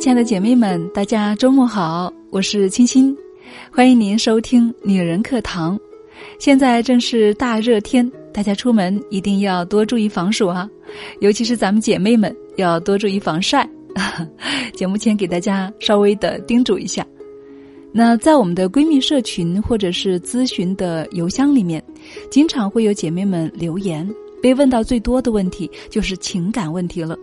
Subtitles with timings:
[0.00, 3.14] 亲爱的姐妹们，大家周末好，我是青青，
[3.70, 5.78] 欢迎您收听女人课堂。
[6.38, 10.66] 现在正是大热天，大家出门一定要多注意防暑啊，
[11.20, 13.68] 尤其是咱们姐妹们要多注意防晒。
[14.72, 17.06] 节目前给大家稍微的叮嘱一下。
[17.92, 21.84] 那在我们的闺蜜社群或者是咨询的邮箱里面，
[22.30, 24.08] 经常会有姐妹们留言，
[24.42, 27.18] 被问到最多的问题就是情感问题了。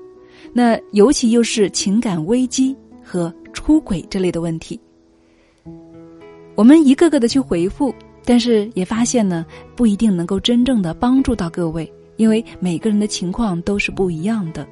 [0.54, 4.80] 那尤其又是情感危机和出轨这类的问题，
[6.56, 7.94] 我们一个个的去回复，
[8.26, 14.68] 但是也发现呢，不一定能够真正的帮助到各位，因为每个人的情况都是不一样的，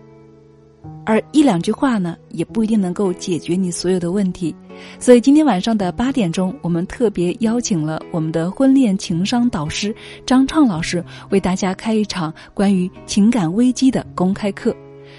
[1.05, 4.55] 而一两句话呢，也不一定能够解决你所有的问题。
[4.99, 14.75] 所以今天晚上的八点钟，我们特别邀请了我们的婚恋情商导师张畅老师，为大家开一场关于情感危机的公开课。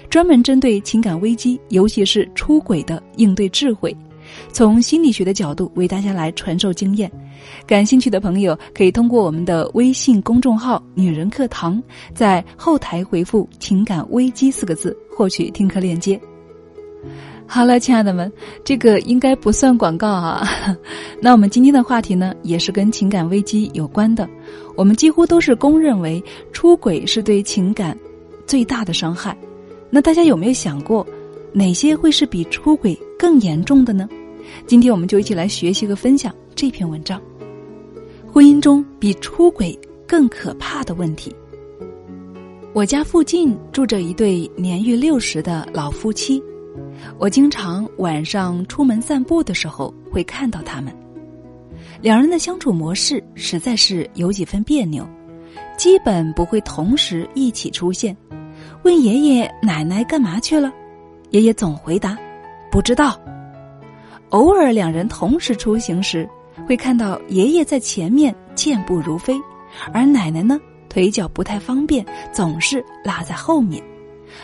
[0.09, 3.95] 专门针对情感危机，尤其是出轨的应对智慧，
[4.51, 7.11] 从心理学的角度为大家来传授经验。
[7.65, 11.81] 感兴趣的朋友可以通过我们的微信公众号“女人课堂”
[12.13, 16.19] 在后台回复“情感危机”四个字，获取听课链接。
[17.49, 18.29] 好了，亲爱的们，
[18.65, 20.45] 这个应该不算广告啊。
[21.21, 24.27] 那我们今天的话题呢，也是跟情感危机有关的。
[24.75, 27.97] 我们几乎都是公认为出轨是对情感
[28.45, 29.37] 最大的伤害。
[29.89, 31.05] 那大家有没有想过，
[31.53, 34.07] 哪些会是比出轨更严重的呢？
[34.65, 37.21] 今天我们就一起来学习和分享这篇文章：
[38.31, 41.33] 婚姻中比出轨更可怕的问题。
[42.73, 46.41] 我家附近住着一对年逾六十的老夫妻，
[47.17, 50.93] 我经常晚上出门散步的时候会看到他们。
[52.01, 55.07] 两人的相处模式实在是有几分别扭，
[55.77, 58.15] 基本不会同时一起出现。
[58.87, 60.71] 问爷爷奶奶干嘛去了，
[61.31, 62.17] 爷爷总回答
[62.71, 63.19] 不知道。
[64.29, 66.25] 偶尔两人同时出行时，
[66.65, 69.37] 会看到爷爷在前面健步如飞，
[69.91, 70.57] 而奶奶呢
[70.87, 73.83] 腿脚不太方便，总是落在后面。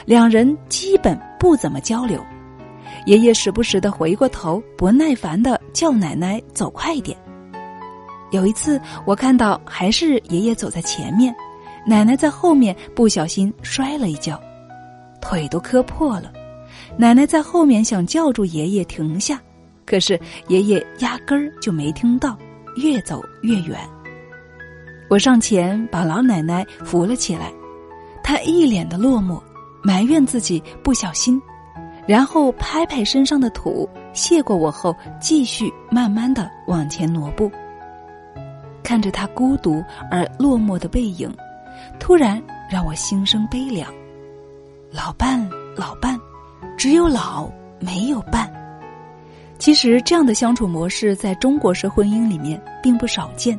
[0.03, 2.21] 两人基本不怎么交流。
[3.05, 7.17] 爷爷时不时的回过头，不耐烦的叫奶奶走快点。
[8.31, 11.33] 有一次我看到，还是爷爷走在前面。
[11.85, 14.41] 奶奶在后面不小心摔了一跤，
[15.19, 16.31] 腿都磕破了。
[16.95, 19.41] 奶奶在后面想叫住爷爷停下，
[19.85, 22.37] 可是爷爷压根儿就没听到，
[22.77, 23.77] 越走越远。
[25.09, 27.51] 我上前把老奶奶扶了起来，
[28.23, 29.41] 她一脸的落寞，
[29.83, 31.41] 埋怨自己不小心，
[32.07, 37.51] 然后拍拍身上的土，谢过我后，继续慢慢的往前挪步。
[38.83, 41.33] 看着她孤独而落寞的背影。
[41.99, 42.41] 突然
[42.71, 43.93] 让我心生悲凉，
[44.91, 46.19] 老伴老伴，
[46.77, 48.51] 只有老没有伴。
[49.59, 53.57] 其实这样的相处模式在中国式婚姻里面并不少见，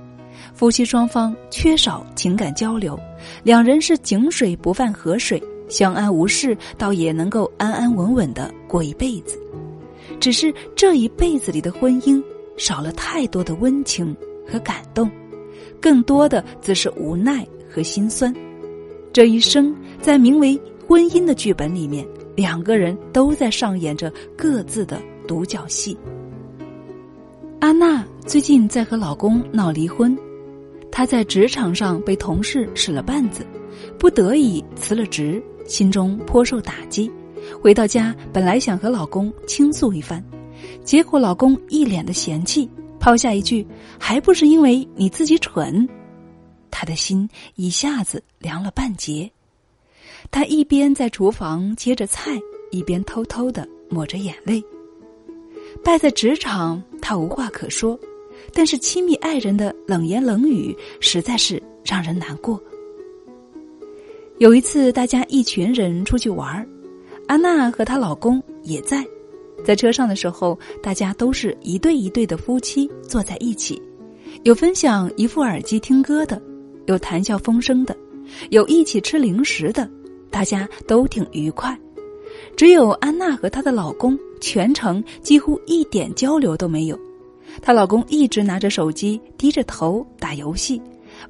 [0.52, 2.98] 夫妻双方缺少情感交流，
[3.42, 9.38] 两人是井水不犯河水，相安无事，倒也能够安安稳稳的过一辈子。
[10.20, 12.22] 只是这一辈子里的婚姻
[12.56, 14.14] 少了太多的温情
[14.46, 15.10] 和感动，
[15.80, 17.46] 更多的则是无奈。
[17.74, 18.32] 和心酸，
[19.12, 25.98] 这一生在名为婚姻的剧本里面，两个人都在上演着各自的独角戏。
[27.58, 30.16] 安娜最近在和老公闹离婚，
[30.88, 33.44] 她在职场上被同事使了绊子，
[33.98, 37.10] 不得已辞了职，心中颇受打击。
[37.60, 40.22] 回到家，本来想和老公倾诉一番，
[40.84, 42.70] 结果老公一脸的嫌弃，
[43.00, 43.66] 抛下一句
[43.98, 45.88] ：“还不是因为你自己蠢。”
[46.76, 49.30] 他的心一下子凉了半截，
[50.28, 52.36] 他一边在厨房接着菜，
[52.72, 54.60] 一边偷偷的抹着眼泪。
[55.84, 57.96] 败在职场，他无话可说，
[58.52, 62.60] 但是亲密爱人的冷言冷语实在是让人难过。
[64.38, 66.68] 有一次，大家一群人出去玩
[67.28, 69.06] 安娜和她老公也在，
[69.64, 73.80] 在车上的时候，大家都是一对一对的夫妻坐在一起，
[74.42, 76.42] 有分享一副耳机听歌的。
[76.86, 77.96] 有谈笑风生的，
[78.50, 79.88] 有一起吃零食的，
[80.30, 81.78] 大家都挺愉快。
[82.56, 86.98] 只有安娜和她的老公全程几乎一点交流都没有，
[87.62, 90.80] 她老公一直拿着手机低着头打游戏，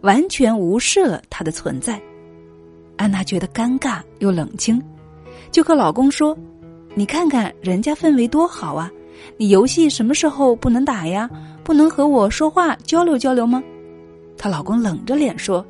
[0.00, 2.00] 完全无视了她的存在。
[2.96, 4.80] 安娜觉得尴尬又冷清，
[5.50, 6.36] 就和老公说
[6.94, 8.90] ：“你看看人家氛围多好啊，
[9.36, 11.28] 你游戏什么时候不能打呀？
[11.64, 13.62] 不能和我说话交流交流吗？”
[14.44, 15.64] 她老公冷着脸说：“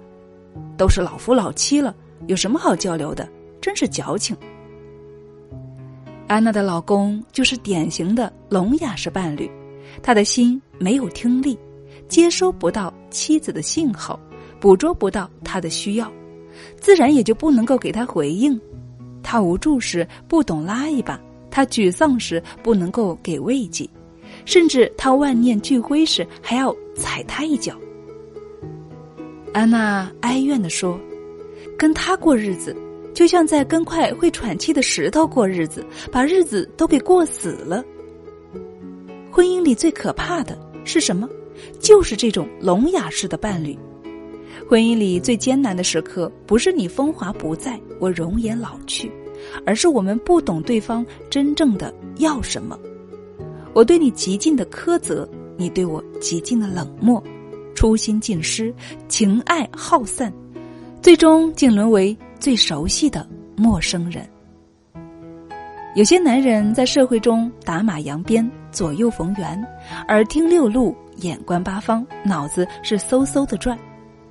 [0.76, 1.94] 都是老夫老妻了，
[2.26, 3.28] 有什么好交流的？
[3.60, 4.36] 真是矫情。”
[6.26, 9.48] 安娜的老公就是典型的聋哑式伴侣，
[10.02, 11.56] 他的心没有听力，
[12.08, 14.18] 接收不到妻子的信号，
[14.58, 16.12] 捕捉不到她的需要，
[16.80, 18.60] 自然也就不能够给他回应。
[19.22, 21.16] 他无助时不懂拉一把，
[21.48, 23.88] 他沮丧时不能够给慰藉，
[24.44, 27.72] 甚至他万念俱灰时还要踩他一脚。
[29.54, 31.00] 安娜哀怨地说
[31.78, 32.76] ：“跟他过日子。”
[33.14, 37.84] 就像在跟块会喘气的石头过日子，把日子都给过死了。
[39.30, 41.28] 婚姻里最可怕的是什么？
[41.78, 43.78] 就是这种聋哑式的伴侣。
[44.68, 49.08] 婚姻里最艰难的时刻，不是你风华不再，我容颜老去，
[49.64, 52.76] 而是我们不懂对方真正的要什么。
[53.72, 57.22] 我对你极尽的苛责，你对我极尽的冷漠，
[57.84, 58.74] 初心尽失，
[59.08, 60.32] 情爱耗散，
[61.02, 62.16] 最终竟沦为。
[62.40, 63.26] 最熟悉的
[63.56, 64.26] 陌生人。
[65.94, 69.62] 有些男人在社会中打马扬鞭、左右逢源，
[70.08, 73.78] 耳听六路、眼观八方，脑子是嗖嗖的转。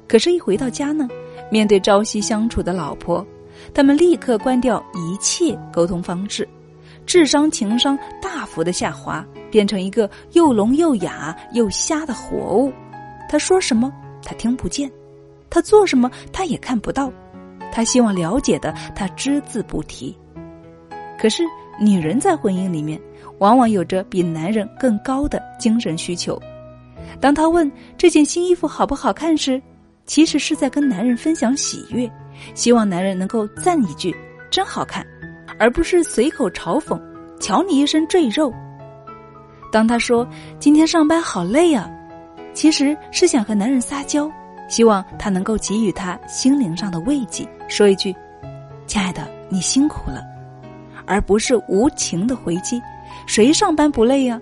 [0.07, 1.07] 可是，一回到家呢，
[1.51, 3.23] 面对朝夕相处的老婆，
[3.71, 6.47] 他们立刻关掉一切沟通方式，
[7.05, 12.73] 智商、情商大幅的下滑，变成一个又聋又哑又瞎的活物。
[13.33, 13.91] 他说什么，
[14.23, 14.87] 他听不见；
[15.49, 17.11] 他做什么，他也看不到。
[17.71, 20.15] 他希望了解的，他只字不提。
[21.19, 21.41] 可是，
[21.81, 23.01] 女人在婚姻里面，
[23.39, 26.39] 往往有着比男人更高的精神需求。
[27.19, 29.59] 当她问这件新衣服好不好看时，
[30.05, 32.07] 其实是在跟男人分享喜悦，
[32.53, 34.15] 希望男人能够赞一句
[34.51, 35.03] “真好看”，
[35.57, 37.01] 而不是随口嘲讽
[37.41, 38.53] “瞧你一身赘肉”。
[39.73, 40.27] 当她说
[40.59, 41.89] 今天上班好累啊，
[42.53, 44.31] 其实是想和男人撒娇。
[44.69, 48.15] 希望他能够给予他心灵上的慰藉，说一句
[48.87, 50.23] ：“亲爱的，你辛苦了”，
[51.05, 52.81] 而不是无情的回击。
[53.27, 54.41] 谁上班不累呀？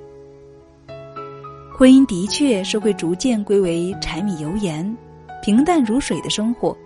[1.76, 4.96] 婚姻的确是会逐渐归为柴米油盐、
[5.42, 6.78] 平淡如水的生活，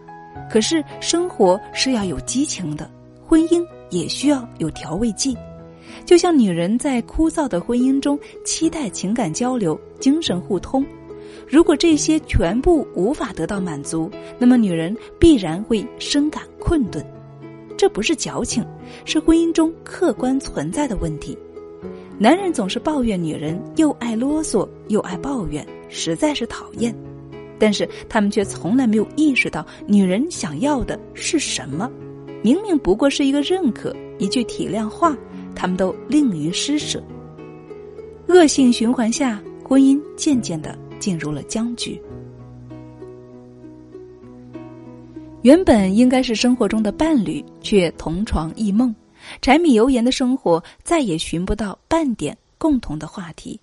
[0.50, 2.90] 可是生活是要有激情的，
[3.28, 5.38] 婚姻也需要有调味剂。
[6.06, 10.84] 就像女人在枯燥的婚姻中期待情感交流、精神互通。
[11.48, 17.06] 如果这些全部无法得到满足，那么女人必然会深感困顿。
[17.78, 18.66] 这不是矫情，
[19.04, 21.38] 是婚姻中客观存在的问题。
[22.18, 26.96] 男人总是抱怨女人又爱啰嗦又爱抱怨，实在是讨厌。
[27.60, 31.90] 但是他们却从来没有意识到女人想要的是什么。
[32.42, 35.18] 明明不过是一个认可，一句体谅话，
[35.56, 37.02] 他们都吝于施舍。
[38.28, 40.78] 恶性循环下，婚姻渐渐的。
[41.00, 42.02] 进入了僵局。
[45.42, 48.94] 原本应该是生活中的伴侣，却同床异梦，
[49.42, 53.60] 柴米油盐的生活再也寻不到半点共同的话题。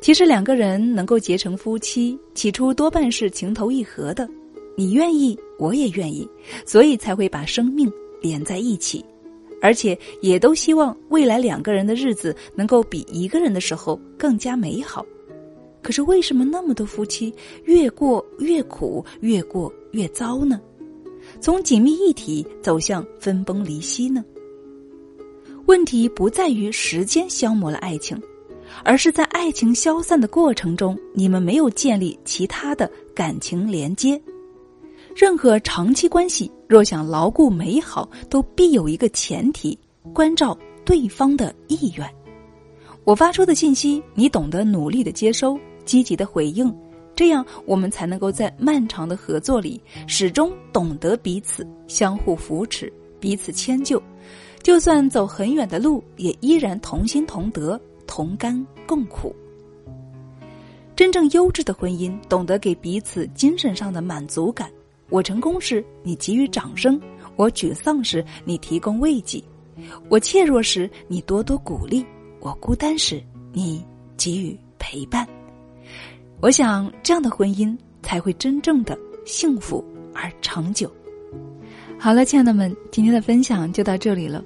[0.00, 4.28] 其实两个人能够结成夫妻，起初多半是情投意合的，
[4.76, 6.28] 你愿意，我也愿意，
[6.66, 7.88] 所以才会把生命
[8.20, 9.04] 连在一起，
[9.60, 15.06] 而且也都希望未来两个人的日子能够比一个人的时候更加美好。
[15.82, 17.34] 可是为什么那么多夫妻
[17.64, 20.60] 越过越苦，越过越糟呢？
[21.40, 24.24] 从紧密一体走向分崩离析呢？
[25.66, 28.20] 问题不在于时间消磨了爱情，
[28.84, 34.20] 而是在爱情消散的过程中，你们没有建立其他的感情连接。
[35.14, 39.78] 任何长期关系若想牢固美好，都必有一个前提：
[40.12, 42.08] 关照对方的意愿。
[43.04, 45.58] 我发出的信息，你懂得努力的接收。
[45.92, 46.74] 积极的回应，
[47.14, 54.02] 这样我们才能够在漫长的合作里始终懂得彼此，相互扶持，彼此迁就。
[54.62, 59.36] 就算走很远的路，也依然同心同德，同甘共苦。
[60.96, 64.70] 真正优质的婚姻，懂得给彼此精神上的满足感。
[65.10, 66.98] 我成功时，你给予掌声；
[67.36, 69.44] 我沮丧时，你提供慰藉；
[70.08, 72.02] 我怯弱时，你多多鼓励；
[72.40, 73.22] 我孤单时，
[73.52, 73.84] 你
[74.16, 75.28] 给予陪伴。
[76.42, 77.72] 我想，这样的婚姻
[78.02, 79.82] 才会真正的幸福
[80.12, 80.90] 而长久。
[81.96, 84.44] 好了，亲爱的们，今天的分享就到这里了。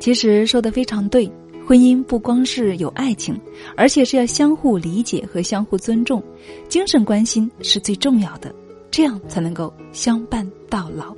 [0.00, 1.30] 其实说的非常对，
[1.66, 3.38] 婚姻不光是有爱情，
[3.76, 6.24] 而且是要相互理解和相互尊重，
[6.66, 8.50] 精神关心是最重要的，
[8.90, 11.14] 这样才能够相伴到老。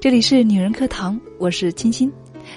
[0.00, 2.10] 这里是女人课堂，我是清新。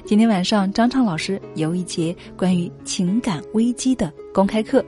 [0.06, 4.84] 今天晚上张畅老师有一节关于情感危机的公开课。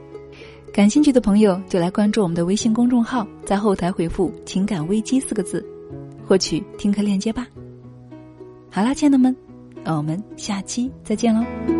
[0.72, 5.64] 感兴趣的朋友就来关注我们的微信公众号，在后台回复“情感危机”四个字，
[6.26, 7.46] 获取听课链接吧。
[8.70, 9.34] 好啦，亲爱的们，
[9.86, 11.77] 我们下期再见喽。